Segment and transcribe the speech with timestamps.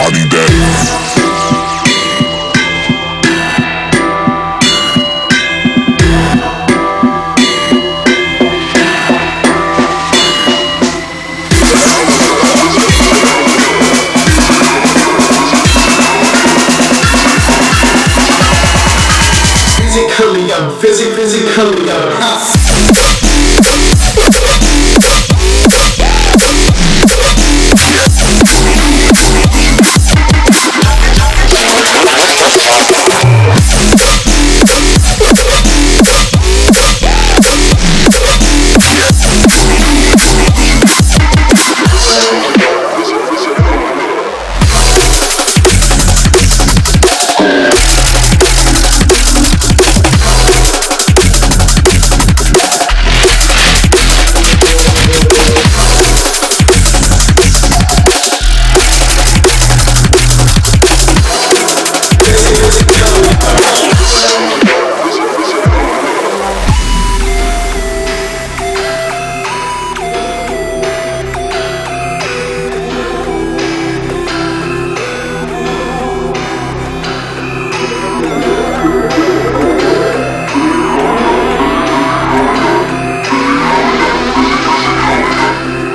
[0.00, 1.10] Adidas.
[19.76, 22.59] physically, physically, physically.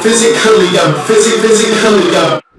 [0.05, 2.54] Physically, I'm physically, physically, I'm.